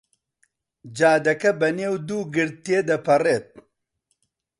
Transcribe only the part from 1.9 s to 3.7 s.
دوو گرد تێ دەپەڕێت.